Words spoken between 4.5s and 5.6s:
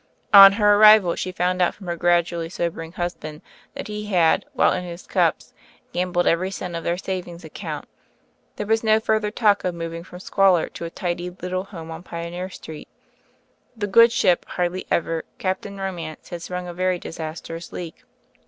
while in his cups,